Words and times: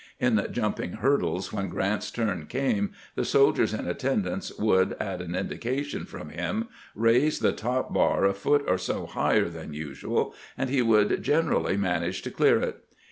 In 0.19 0.47
jumping 0.51 0.93
hurdles, 0.93 1.53
when 1.53 1.69
Grant's 1.69 2.09
turn 2.09 2.47
came 2.47 2.91
the 3.13 3.23
soldiers 3.23 3.71
in 3.71 3.87
attendance 3.87 4.51
would, 4.57 4.93
at 4.93 5.21
an 5.21 5.35
indication 5.35 6.05
from 6.05 6.29
him, 6.29 6.69
raise 6.95 7.37
the 7.37 7.51
top 7.51 7.93
bar 7.93 8.25
a 8.25 8.33
foot 8.33 8.65
or 8.67 8.79
so 8.79 9.05
higher 9.05 9.47
than 9.47 9.75
usual, 9.75 10.33
and 10.57 10.71
he 10.71 10.81
would 10.81 11.21
generally 11.21 11.77
manage 11.77 12.23
to 12.23 12.31
clear 12.31 12.59
it. 12.61 12.83